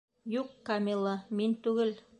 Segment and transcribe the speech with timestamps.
[0.35, 1.99] Юҡ, Камила, мин түгел...